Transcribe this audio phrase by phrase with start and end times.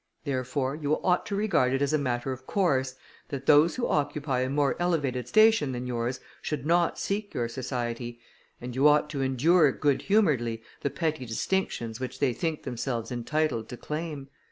[0.23, 2.95] Therefore, you ought to regard it as a matter of course,
[3.29, 8.19] that those who occupy a more elevated station than yours, should not seek your society;
[8.59, 13.69] and you ought to endure good humouredly the petty distinctions which they think themselves entitled
[13.69, 14.27] to claim.